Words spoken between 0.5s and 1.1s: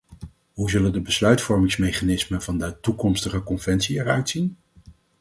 Hoe zullen de